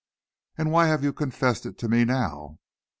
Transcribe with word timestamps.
"And 0.57 0.71
why 0.71 0.87
have 0.87 1.03
you 1.03 1.13
confessed 1.13 1.63
it 1.67 1.77
to 1.77 1.87
me 1.87 2.05
now?" 2.05 2.57